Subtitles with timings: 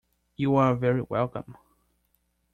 [0.35, 1.55] You are very welcome.